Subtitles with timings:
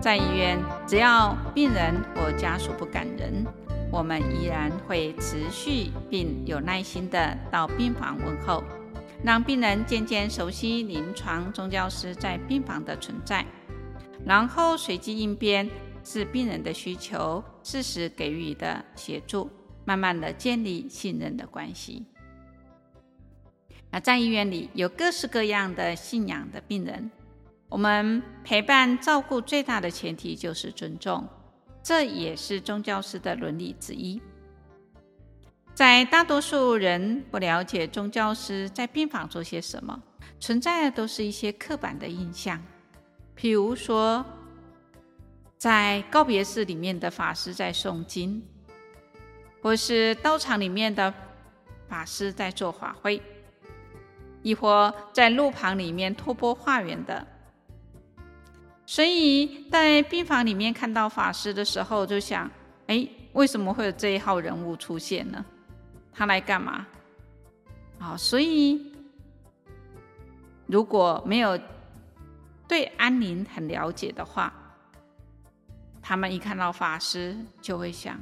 [0.00, 0.56] 在医院，
[0.86, 3.44] 只要病人或家属不赶人，
[3.90, 8.62] 我们依然会持续并有耐心的到病房问候，
[9.24, 13.44] 让病人渐渐熟悉临床宗教师在病房的存在，
[14.24, 15.68] 然后随机应变，
[16.04, 19.50] 视病人的需求，适时给予的协助，
[19.84, 22.06] 慢慢的建立信任的关系。
[23.90, 27.10] 那在医院里有各式各样的信仰的病人。
[27.68, 31.28] 我们陪伴照顾最大的前提就是尊重，
[31.82, 34.20] 这也是宗教师的伦理之一。
[35.74, 40.02] 在大多数人不了解宗教师在病房做些什么，
[40.40, 42.58] 存在的都是一些刻板的印象，
[43.36, 44.24] 譬如说，
[45.58, 48.42] 在告别式里面的法师在诵经，
[49.62, 51.12] 或是道场里面的
[51.86, 53.22] 法师在做法会，
[54.42, 57.26] 亦或在路旁里面托钵化缘的。
[58.88, 62.50] 所以在病房里面看到法师的时候，就想：
[62.86, 65.44] 哎，为什么会有这一号人物出现呢？
[66.10, 66.86] 他来干嘛？
[67.98, 68.90] 啊，所以
[70.64, 71.60] 如果没有
[72.66, 74.50] 对安宁很了解的话，
[76.00, 78.18] 他们一看到法师就会想：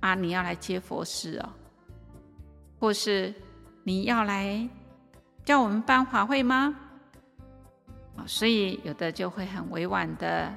[0.00, 1.48] 啊，你要来接佛事哦，
[2.78, 3.32] 或是
[3.84, 4.68] 你要来
[5.46, 6.78] 叫我们办法会吗？
[8.28, 10.54] 所以有的就会很委婉的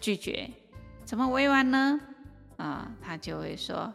[0.00, 0.50] 拒绝，
[1.04, 2.00] 怎么委婉呢？
[2.56, 3.94] 啊，他就会说：“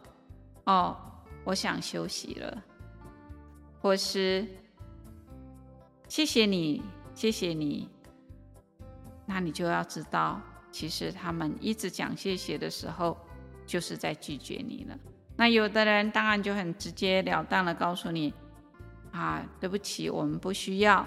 [0.64, 0.96] 哦，
[1.44, 2.64] 我想休息了。”
[3.82, 4.48] 或是
[6.08, 6.82] “谢谢你，
[7.14, 7.90] 谢谢你。”
[9.28, 10.42] 那你就要知道，
[10.72, 13.18] 其实他们一直讲谢谢的时候，
[13.66, 14.98] 就是在拒绝你了。
[15.36, 18.34] 那有的人当然就很直截了当的告诉你
[19.12, 21.06] ：“啊，对不起，我们不需要。”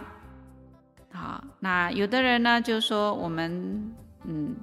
[1.12, 4.56] 好，那有的人呢，就说我们嗯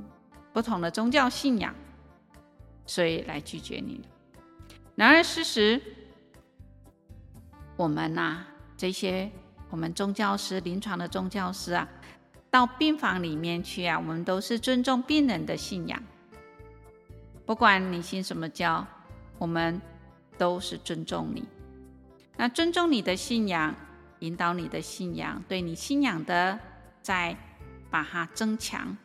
[0.51, 1.73] 不同的宗教信仰，
[2.87, 4.01] 所以来拒绝你。
[4.95, 5.79] 然而事实，
[7.77, 8.43] 我们呐、
[8.75, 9.29] 这些
[9.69, 11.87] 我们宗教师、临床的宗教师啊，
[12.49, 16.01] 到病房里面去啊，我们都是尊重病人的信仰，
[17.45, 18.85] 不管你信什么教，
[19.37, 19.79] 我们
[20.37, 21.45] 都是尊重你。
[22.35, 23.75] 那尊重你的信仰。
[24.19, 26.59] 引导你的信仰，对你信仰的
[27.01, 27.37] 再
[27.89, 28.97] 把它增强，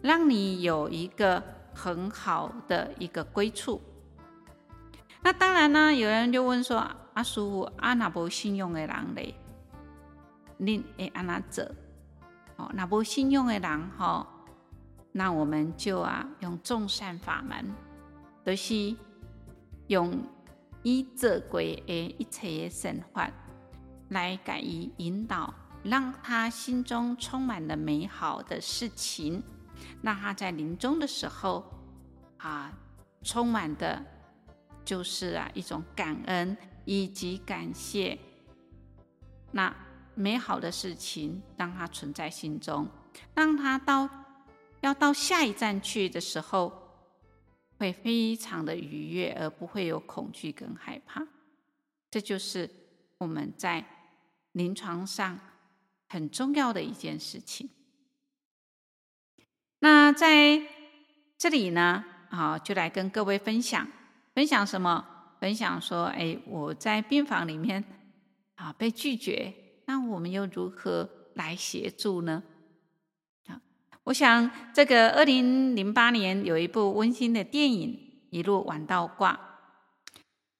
[0.00, 1.42] 让你有一个
[1.74, 3.80] 很好的一个归处。
[5.22, 6.78] 那当然呢，有人就问说
[7.14, 9.34] ：“阿叔，阿那不信用的人嘞，
[10.56, 11.64] 你会安那做？
[12.56, 14.26] 哦，那不信用的人哈，
[15.12, 17.72] 那我们就啊用众善法门，
[18.44, 18.96] 就是
[19.86, 20.18] 用
[20.82, 23.30] 以做过的一切的善法。”
[24.12, 25.52] 来改以引导，
[25.82, 29.42] 让他心中充满了美好的事情，
[30.02, 31.64] 让他在临终的时候
[32.36, 32.72] 啊，
[33.22, 34.04] 充满的，
[34.84, 38.18] 就是啊一种感恩以及感谢。
[39.50, 39.74] 那
[40.14, 42.86] 美好的事情让他存在心中，
[43.34, 44.08] 让他到
[44.82, 46.70] 要到下一站去的时候，
[47.78, 51.26] 会非常的愉悦，而不会有恐惧跟害怕。
[52.10, 52.68] 这就是
[53.16, 53.82] 我们在。
[54.52, 55.38] 临床上
[56.08, 57.68] 很重要的一件事情。
[59.80, 60.62] 那在
[61.36, 63.88] 这里呢，啊，就来跟各位分享，
[64.34, 65.04] 分享什么？
[65.40, 67.82] 分享说，哎，我在病房里面
[68.54, 69.52] 啊被拒绝，
[69.86, 72.44] 那我们又如何来协助呢？
[73.48, 73.60] 啊，
[74.04, 77.90] 我想这个二零零八年有一部温馨的电影
[78.30, 79.34] 《一路玩到挂》。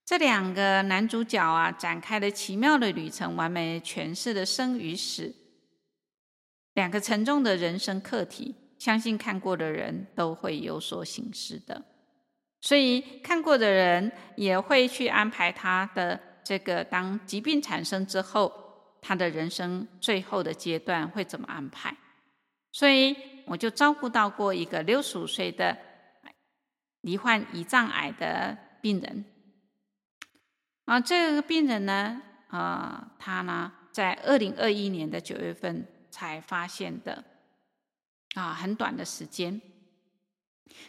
[0.04, 5.34] 这两个男主角啊，展开了奇妙的旅程，完美诠释了生与死
[6.74, 8.54] 两个沉重的人生课题。
[8.78, 11.84] 相信看过的人都会有所醒思的，
[12.60, 18.52] 所以看过的人也会去安排他的这个，当疾病产生之后，
[19.00, 21.96] 他的人生最后的阶段会怎么安排。
[22.72, 23.14] 所以
[23.46, 25.78] 我就照顾到过一个六十五岁的
[27.02, 29.24] 罹患胰脏癌的病人。
[30.84, 37.24] 啊，这个病人呢，啊，他呢，在二零二一年的九月份才发现的，
[38.34, 39.60] 啊，很短的时间。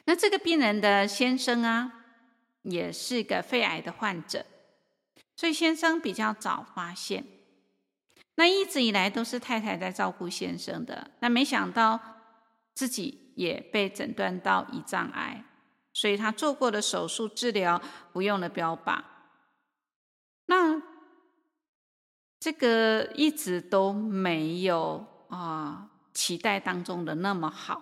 [0.05, 2.05] 那这个病人的先生啊，
[2.63, 4.45] 也是个肺癌的患者，
[5.35, 7.25] 所以先生比较早发现。
[8.35, 11.99] 那一直以来都是太太在照顾先生的，那没想到
[12.73, 15.45] 自己也被诊断到胰脏癌，
[15.93, 17.79] 所以他做过的手术治疗，
[18.11, 19.03] 不用了标靶。
[20.45, 20.81] 那
[22.39, 27.81] 这个一直都没有啊，期待当中的那么好，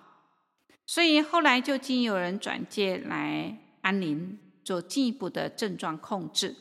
[0.86, 6.56] 所以后来就经有人转介来安宁做进一步的症状控制。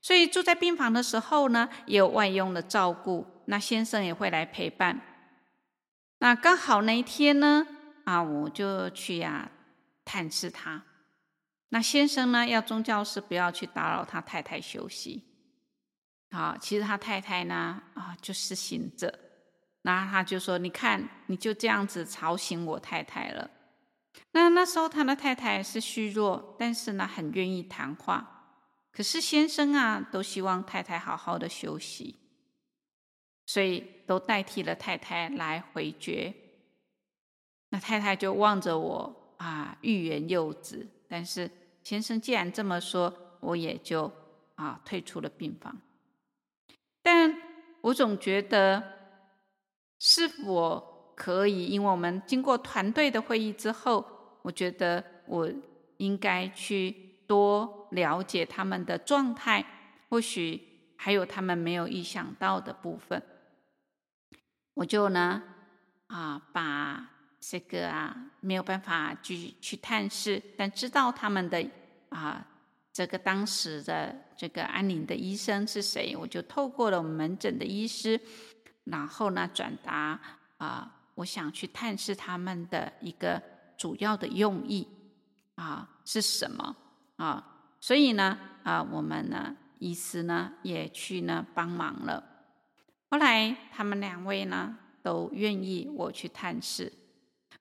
[0.00, 5.00] 所以住在病房的时候呢，也有外佣的照顾，那先生也会来陪伴。
[6.18, 7.66] 那刚好那一天呢，
[8.04, 9.52] 啊，我就去呀、啊、
[10.04, 10.82] 探视他。
[11.74, 15.24] 那先生呢，要宗教师不要去打扰他太太休息。
[16.30, 19.12] 啊，其实他太太呢，啊，就是醒着。
[19.82, 23.50] 那他就说：“你看，你就这样子吵醒我太太了。”
[24.30, 28.60] 那那时候他的太太是虚弱，但是呢，很愿意谈话。
[28.92, 32.14] 可是先生啊，都希望太太好好的休息，
[33.46, 36.32] 所以都代替了太太来回绝。
[37.70, 40.88] 那太太就望着我啊，欲言又止。
[41.06, 41.48] 但是
[41.84, 44.10] 先生既然这么说，我也就
[44.56, 45.78] 啊退出了病房。
[47.00, 47.36] 但
[47.82, 48.82] 我总觉得，
[50.00, 51.66] 是否可以？
[51.66, 54.04] 因为我们经过团队的会议之后，
[54.42, 55.48] 我觉得我
[55.98, 57.14] 应该去。
[57.26, 59.64] 多了解他们的状态，
[60.10, 63.22] 或许还有他们没有意想到的部分。
[64.74, 65.42] 我就呢，
[66.08, 67.13] 啊，把
[67.46, 71.62] 这个啊没有办法去去探视，但知道他们的
[72.08, 72.44] 啊
[72.90, 78.18] 这个当时的这个安宁的医生是谁，我就透过了我们门诊的医师，
[78.84, 80.18] 然后呢转达
[80.56, 83.40] 啊，我想去探视他们的一个
[83.76, 84.88] 主要的用意
[85.56, 86.74] 啊是什么。
[87.16, 87.44] 啊，
[87.78, 92.24] 所以呢，啊，我们呢，医师呢也去呢帮忙了。
[93.10, 96.92] 后来他们两位呢都愿意我去探视。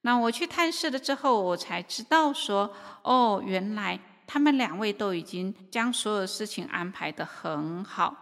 [0.04, 8.16] 那我去探视了之后，我才知道说，哦，原来他们两位都已经将所有事情安排的很好。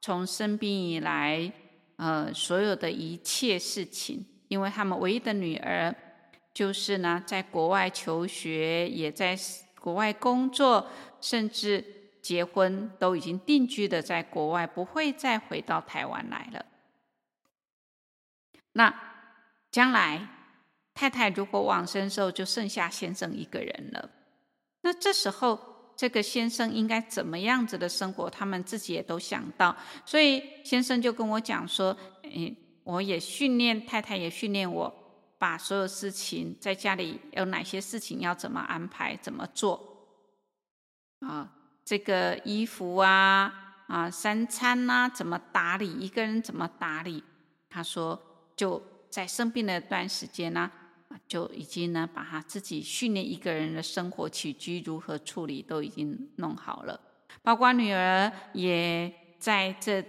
[0.00, 1.52] 从生病以来，
[1.96, 5.94] 呃，所有的一切事情，因为他们唯一的女儿
[6.54, 9.36] 就是呢在国外求学，也在。
[9.84, 10.88] 国外工作，
[11.20, 11.84] 甚至
[12.22, 16.64] 结婚，都已经定居的在国外，不会再回到台湾来了。
[18.72, 18.94] 那
[19.70, 20.26] 将来
[20.94, 24.10] 太太如果往生的时候，就剩下先生一个人了。
[24.82, 25.58] 那这时候，
[25.96, 28.30] 这个先生应该怎么样子的生活？
[28.30, 29.76] 他们自己也都想到，
[30.06, 34.94] 所以先生就跟我讲说：“诶，我也训练太太，也训练我。”
[35.36, 40.08] 把所有事情在家里有哪些事情要怎么安排，怎么做
[41.20, 41.52] 啊？
[41.84, 45.92] 这个衣服啊啊，三餐啊，怎么打理？
[45.98, 47.22] 一个人怎么打理？
[47.68, 48.18] 他说
[48.56, 50.70] 就在生病的那段时间呢，
[51.34, 57.00] 就已经呢把他自己训练一个人的生活起居如何处理都已经弄好了，
[57.42, 60.04] 包括女儿也在这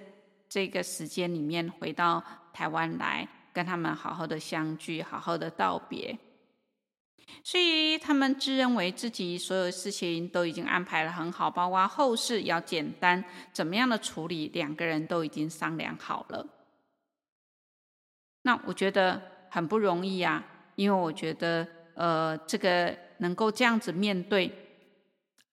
[0.47, 2.23] 这个时间里面回到
[2.53, 3.27] 台湾来。
[3.55, 6.19] 跟他们好好的相聚，好好的道别，
[7.41, 16.45] 所以他们自认为自己所有事情都已经安排得很好，包括后事要简单，怎么样的处理，两个人都已经商量好了。
[18.41, 24.51] 那我觉得很不容易啊，因为我觉得，呃，这个能够这样子面对，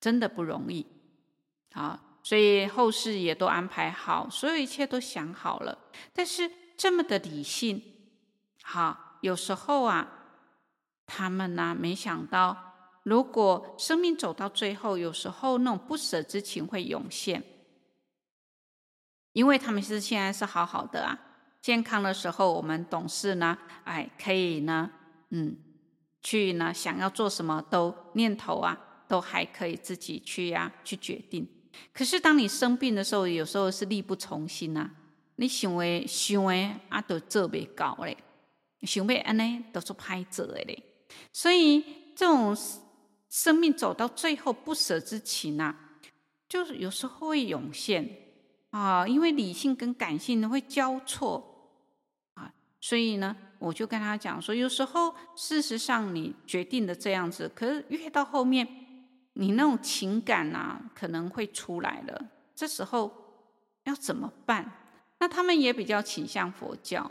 [0.00, 0.86] 真的不容易。
[1.72, 5.78] 好，所以后事也都安排好，所有一切都想好了，
[6.12, 7.82] 但是这么的理性。
[8.62, 10.08] 好，有时候啊，
[11.06, 17.42] 他们呢、啊，没想到，如果生命走到最后，有时候那种不舍之情会涌现，
[19.32, 21.18] 因为他们是现在是好好的啊，
[21.60, 24.90] 健康的时候，我们懂事呢，哎，可以呢，
[25.34, 25.56] 嗯，
[26.22, 31.48] 去呢，想要做什么都念头啊，都还可以自己去呀、去决定。
[31.92, 34.90] 可是当你生病的时候，有时候是力不从心啊，
[35.36, 38.14] 你想为想为啊，都做不到嘞。
[38.82, 40.82] 想为安呢，都是拍折的嘞。
[41.32, 41.82] 所以
[42.14, 42.54] 这种
[43.30, 45.98] 生命走到最后不舍之情啊，
[46.46, 48.06] 就是有时候会涌现
[48.68, 51.80] 啊，因为理性跟感性呢会交错
[52.34, 58.66] 啊，所以呢，我就跟他讲说，有时候事实上你决定的这样子，可是越到后面，
[59.34, 63.10] 你那种情感啊可能会出来了，这时候
[63.84, 64.70] 要怎么办？
[65.20, 67.10] 那他们也比较倾向佛教。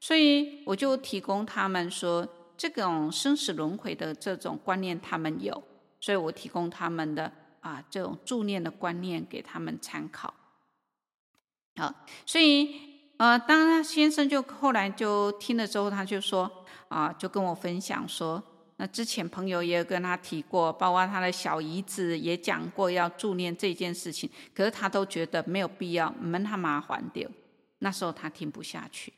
[0.00, 5.62] 所以我就提供他们说，这种生死轮回的这种观念，他们有，
[6.00, 7.30] 所以我提供他们的
[7.60, 10.34] 啊这种助念的观念给他们参考。
[11.76, 11.94] 好，
[12.26, 16.50] 所以呃，当先生就后来就听了之后，他就说
[16.88, 18.42] 啊，就跟我分享说。
[18.78, 27.28] 那之前朋友也有跟他提过，包括他的小姨子也讲过要助念这件事情，可是他都觉得没有必要，闷他妈还掉。
[27.78, 29.12] 那时候他听不下去。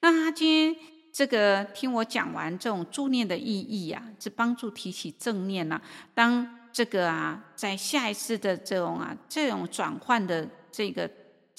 [0.00, 0.76] 那他今天
[1.12, 5.82] 这个听我讲完这种助念的意义啊，是帮助提起正念啊。
[6.14, 11.10] 当这个啊，在下一次的这种啊这种转换的这个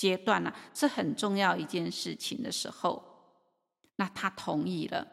[0.01, 3.03] 阶段呢、啊，是很重要一件事情的时候，
[3.97, 5.05] 那他同意了。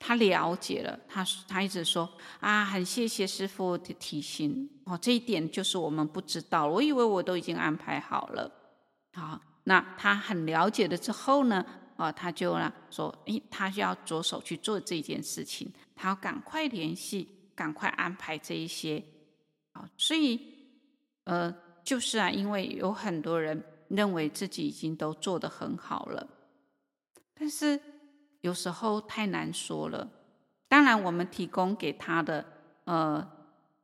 [0.00, 8.48] 他了解了，他他一直说啊，很谢谢师傅的提醒哦，这一点就是我们不知道，我以为我都已经安排好了。
[9.14, 11.66] 好，那他很了解了之后呢，
[11.96, 19.02] 啊，他就呢说，诶，他就要着手去做这件事情，他要赶快联系，赶快安排这一些。
[19.72, 20.40] 啊，所以
[21.24, 21.52] 呃，
[21.82, 26.26] 就是啊，因为有很多人认为自己已经都做得很好了，
[27.34, 27.80] 但是。
[28.42, 30.08] 有时候太难说了，
[30.68, 32.44] 当然我们提供给他的，
[32.84, 33.28] 呃，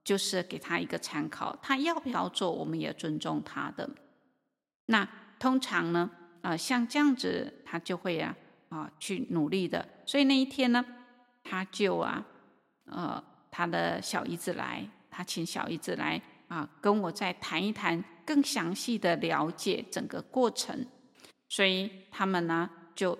[0.05, 3.91] 就是给他一个参考，他要不要做，我们也尊重他的。
[4.87, 5.07] 那
[5.41, 6.09] 通常呢，
[6.43, 8.37] 啊、呃，像这样子，他就会啊，
[8.69, 9.87] 啊、去努力的。
[10.07, 10.85] 所以那一天呢，
[11.43, 12.25] 他就啊，
[12.85, 20.87] 呃，他的小姨子来，他请小姨子来啊、跟我再谈一谈，更详细的了解整个过程。
[21.49, 23.19] 所以他们呢，就。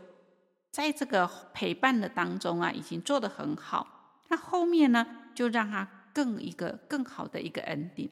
[0.71, 4.25] 在这个陪伴的当中啊，已经做得很好。
[4.27, 8.11] 那后面呢，就让他更一个更好的一个 ending。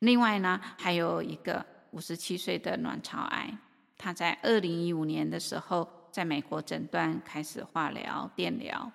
[0.00, 3.56] 另外呢，还有一个五十七岁的卵巢癌，
[3.96, 8.92] 他在二零一五年的时候，在美国诊断开始化疗、电疗。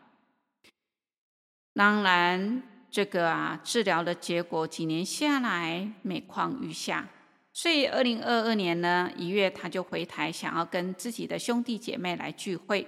[1.73, 7.07] 当然，这个啊治疗的结果几年下来，每况愈下。
[7.53, 12.87] 所以，二零二二年呢一月，他就回台，想要跟自己的兄弟姐妹来聚会。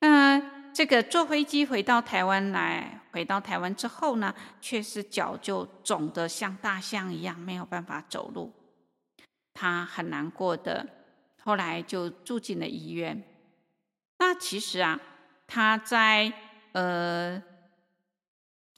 [0.00, 8.52] 那这个坐飞机回到台湾来，回到台湾之后呢，却是脚就肿得像大象一样，没有办法走路。
[9.52, 10.86] 他很难过的，
[11.42, 13.22] 后来就住进了医院。
[14.18, 15.00] 那其实啊，
[15.46, 16.32] 他在
[16.72, 17.42] 呃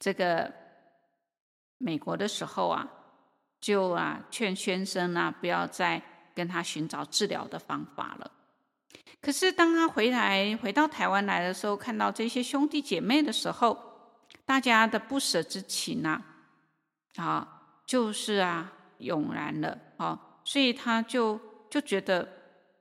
[0.02, 0.52] 这个
[1.78, 2.88] 美国的时候啊。
[3.62, 6.02] 就啊，劝先生啊，不要再
[6.34, 8.28] 跟他寻找治疗的方法了。
[9.20, 13.78] 可是当他回来，回到台湾来的时候，看到这些兄弟姐妹的时候，
[14.44, 16.20] 大家的不舍之情啊，
[17.14, 21.40] 啊，就是啊，涌然了啊，所以他就
[21.70, 22.28] 就觉得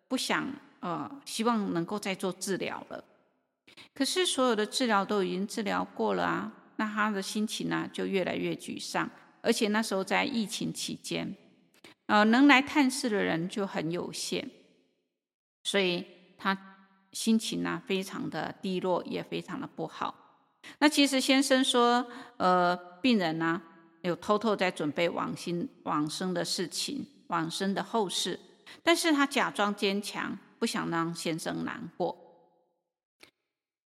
[0.08, 3.04] 不想呃，希望能够再做治疗了。
[3.94, 9.08] 可是所有的治疗都已经治疗过了啊，那他的心情呢，就越来越沮丧。
[9.44, 11.36] 而且那时候在疫情期间，
[12.08, 14.50] 呃，能来探视的人就很有限，
[15.64, 16.04] 所以
[16.40, 16.58] 他
[17.12, 20.16] 心情呢非常的低落，也非常的不好。
[20.80, 22.04] 那其实先生说，
[22.38, 23.62] 呃，病人呢
[24.02, 28.40] 有偷偷在准备往生往生的事情，往生的后事，
[28.82, 32.18] 但是他假装坚强，不想让先生难过。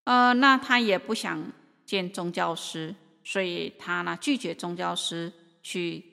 [0.06, 1.52] 呃，那他也不想
[1.86, 5.32] 见宗教师，所以他呢拒绝宗教师。
[5.68, 6.06] 去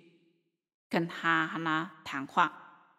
[0.89, 2.95] 跟他和他谈话，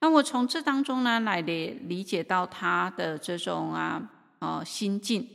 [0.00, 5.28] 那我从这当中呢来理理解到他的这种啊呃心境，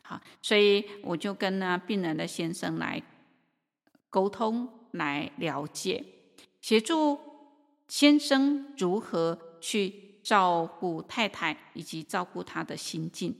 [0.00, 3.02] 好，所以我就跟呢病人的先生来
[4.08, 6.02] 沟通，来了解，
[6.62, 7.20] 协助
[7.88, 13.36] 先生如何去照顾太太以及照顾他的心境。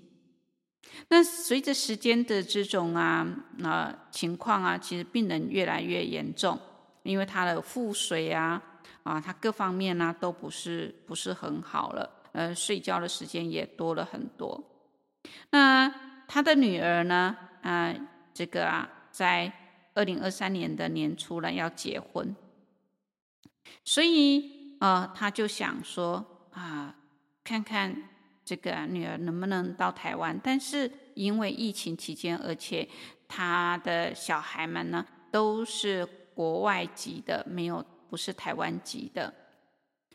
[1.09, 3.27] 那随着时间的这种啊
[3.63, 6.59] 呃情况啊，其实病人越来越严重，
[7.03, 8.63] 因为他的腹水啊
[9.05, 14.63] 啊，他各方面呢、都不是不是很好了，呃，睡觉的时间也多了很多。
[15.51, 15.89] 那
[16.27, 17.95] 他的女儿呢，啊、
[18.35, 19.51] 这个啊，在
[19.95, 22.35] 二零二三年的年初呢要结婚，
[23.85, 26.95] 所以啊、呃，他就想说啊，
[27.45, 28.11] 看看。
[28.49, 30.41] 这个女儿能不能到台湾？
[30.43, 32.89] 但是因为疫情期间，而且
[33.29, 39.35] 他的小孩们呢都是国外籍的，没有不是台湾籍的，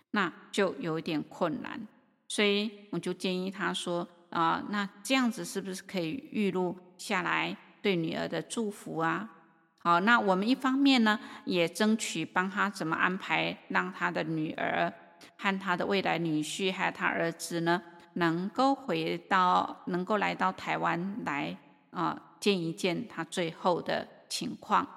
[0.10, 1.80] 那就有一点困难。
[2.28, 9.30] 所以我就建议他说：啊、那这样子是不是可以预录下来对女儿的祝福啊？
[9.78, 14.92] 好，那我们一方面呢也争取帮他怎么安排，让他的女儿
[15.38, 17.80] 和他的未来女婿还有他儿子呢。
[18.13, 21.58] 能够回到，能够来到台湾来
[21.91, 24.88] 啊、见一见他最后的情况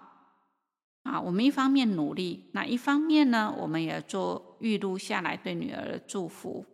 [1.02, 1.20] 啊。
[1.20, 6.64] 我们一方面努力，那一方面呢，我们也做预录下来对女儿的祝福。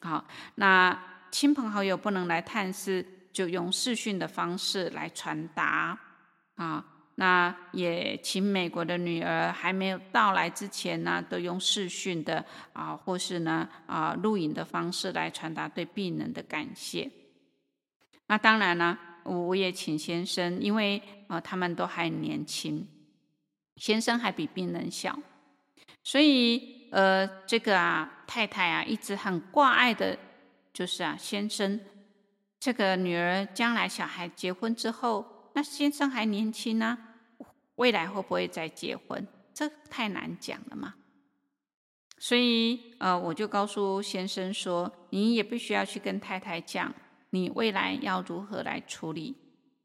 [0.00, 0.24] 好，
[0.56, 0.98] 那
[1.30, 5.98] 亲朋好友不能来探视，就用视讯的方式来传达
[6.56, 6.84] 啊。
[7.20, 17.10] 那也请美国的女儿还没有到来之前呢，都用视讯的啊，或是呢啊录影的方式来传达对病人的感谢。
[18.28, 22.86] 那当然呢，我也请先生，因为啊他们都还年轻，
[23.74, 25.18] 先生还比病人小，
[26.04, 30.16] 所以呃这个啊太太啊一直很挂碍的，
[30.72, 31.80] 就是啊先生
[32.60, 36.96] 这个女儿将来小孩结婚之后，那先生还年轻呢。
[37.78, 39.26] 未来会不会再结婚？
[39.54, 40.94] 这太难讲了嘛。
[42.18, 46.92] 所以，呃，我就告诉先生说，你也必须要去跟太太讲，
[47.30, 49.36] 你未来要如何来处理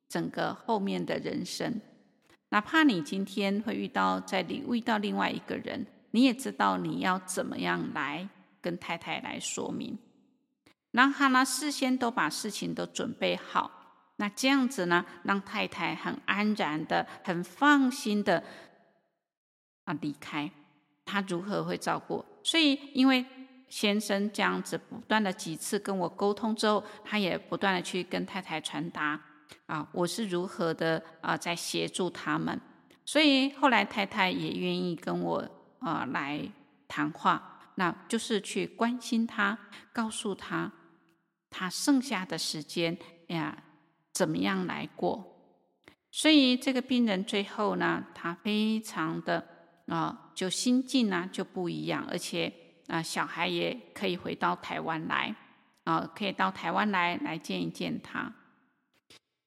[0.10, 1.80] 整个后面的人生。
[2.50, 8.28] 哪怕你今天会遇到在里遇到另外一个人，你也知道你要怎么样来
[8.62, 10.00] 跟太太来说明，
[10.90, 13.83] 让他呢事先都把事情都准备好。
[14.18, 18.44] 那这样子呢，让太太很安然的、很放心的
[19.86, 20.52] 啊离开。
[21.06, 22.24] 他如何会照顾？
[22.44, 23.26] 所以，因为
[23.68, 29.20] 先生这样子不断的几次跟我沟通之后，他也不断的去跟太太传达
[29.66, 32.60] 啊，我是如何的啊在协助他们。
[33.04, 36.48] 所以后来太太也愿意跟我啊来
[36.88, 39.58] 谈话，那就是去关心他，
[39.92, 40.72] 告诉他
[41.50, 42.96] 他剩下的时间
[43.28, 43.63] 呀。
[44.14, 45.30] 怎么样来过？
[46.12, 49.48] 所以这个病人最后呢，他非常的
[49.88, 52.54] 啊、就心境呢就不一样，而且
[52.88, 55.36] 啊、小孩也可以回到台湾来
[55.84, 58.32] 啊、可以到台湾来来见一见他。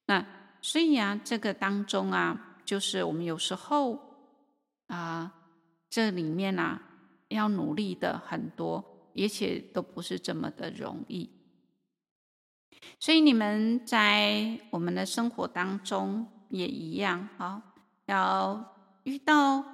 [0.06, 0.26] 那
[0.60, 3.98] 所以啊，这个当中啊，就是我们有时候
[4.88, 5.32] 啊、
[5.88, 6.82] 这里面啊，
[7.28, 8.84] 要努力的很多，
[9.16, 11.30] 而且都不是这么的容易。
[12.98, 17.62] 所以你们在我们的生活当中也一样啊，
[18.06, 19.64] 要遇到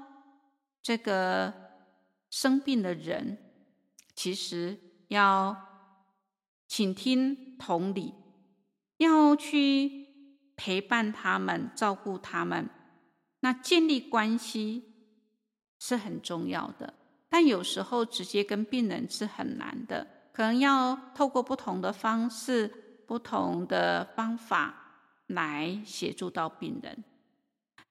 [0.83, 1.53] 这个
[2.31, 3.38] 生病的人，
[4.14, 5.57] 其实要
[6.66, 8.14] 倾听、同理，
[8.96, 10.09] 要去
[10.57, 12.68] 陪伴他们、照顾他们。
[13.40, 14.85] 那建立关系
[15.79, 16.94] 是很重要的，
[17.29, 22.82] 但有时候直接跟病人是很难的，可能要透过不同的方式。
[23.06, 24.74] 不同的方法
[25.26, 27.04] 来协助到病人，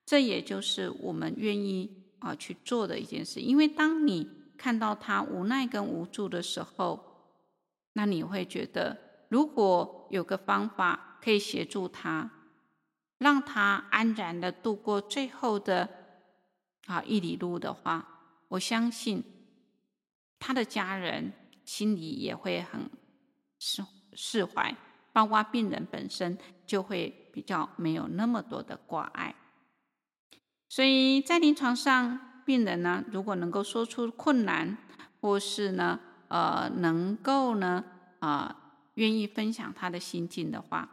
[0.05, 3.39] 这也就是我们愿意啊去做的一件事。
[3.39, 7.33] 因为当你看到他无奈跟无助的时候，
[7.93, 12.31] 那你会觉得，如果有个方法可以协助他，
[13.17, 15.89] 让他安然的度过最后的
[16.85, 19.23] 啊一里路的话，我相信
[20.39, 21.33] 他的家人
[21.65, 22.89] 心里也会很
[23.59, 24.75] 释释怀。
[25.13, 29.35] 包括病人本身就会比较没有那么多的挂碍，
[30.69, 34.77] 所以在临床上，病人呢，如果能够说出困难，
[35.19, 37.83] 或是呢，呃，能够呢，
[38.19, 40.89] 啊、愿意分享他的心境的话，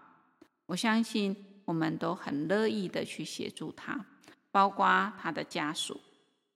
[0.66, 4.04] 我相信我们都很乐意的去协助他，
[4.50, 6.00] 包括他的家属，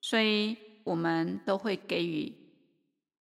[0.01, 2.33] 所以我们都会给予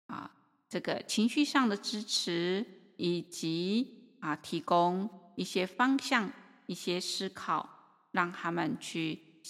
[0.06, 0.30] 啊
[0.68, 3.95] 这个情绪上的支持以及。
[4.20, 6.31] 啊，提供一些方向、
[6.66, 7.68] 一些思考，
[8.12, 9.42] 让他们去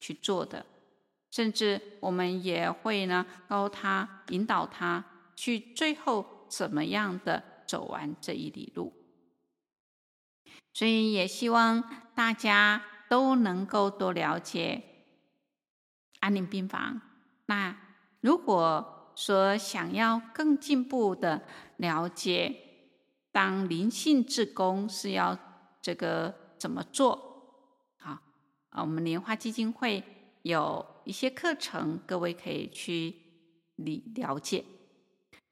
[0.00, 0.64] 去做的，
[1.30, 5.04] 甚至我们也会呢，告他、引导他
[5.34, 8.92] 去最后怎么样的走完这一里路。
[10.74, 11.82] 所以也希望
[12.14, 14.82] 大家都能够多了解
[16.20, 17.00] 安宁病房。
[17.46, 17.76] 那
[18.20, 21.42] 如果说想要更进步的
[21.76, 22.71] 了解，
[23.32, 25.36] 当灵性志工是要
[25.80, 27.16] 这个怎么做？
[27.98, 28.18] 好
[28.68, 30.04] 啊，我们莲花基金会
[30.42, 33.14] 有一些课程，各位可以去
[33.76, 34.64] 理了解。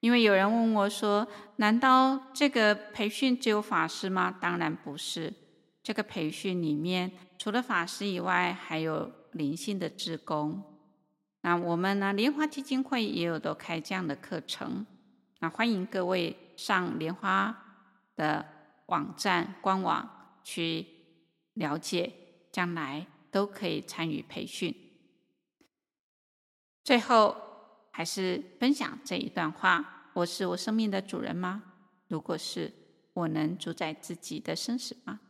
[0.00, 5.32] 因为有人问我说：“难道这个培训只有法师吗？”当然不是，
[5.82, 10.62] 这个培训里面除了法师以外，还有灵性的志工。
[11.42, 14.86] 那我们呢，莲花基金会也有都开这样的课程。
[15.40, 17.69] 那欢迎各位上莲花。
[18.20, 18.44] 的
[18.86, 20.86] 网站官网去
[21.54, 22.12] 了解，
[22.52, 24.74] 将来都可以参与培训。
[26.84, 27.34] 最后
[27.90, 31.62] 还是分享这一段话：我是我生命的主人吗？
[32.08, 32.70] 如果是，
[33.14, 35.20] 我能主宰自己的生死吗？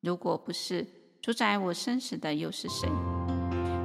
[0.00, 0.86] 如果不是，
[1.20, 2.88] 主宰我生死的又是谁？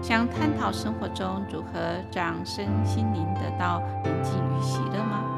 [0.02, 5.35] 想探讨生活中如何让身心灵得到宁静与喜乐吗？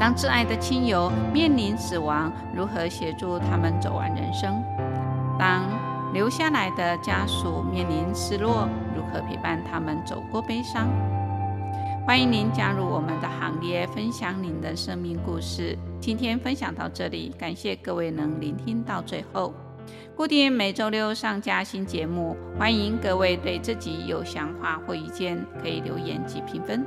[0.00, 4.64] 当挚爱的亲友面临死亡，如何协助他们走完人生？
[5.38, 5.62] 当
[6.14, 10.88] 留下来的家属面临失落，如何陪伴他们走过悲伤？
[12.06, 15.76] 欢迎您加入我们的行列，分享您的生命故事。
[16.00, 19.52] 今天分享到这里，感谢各位能聆听到最后。
[20.16, 26.86] 固定每周六上架新节目，欢迎各位对自己有想法或意见可以留言及评分。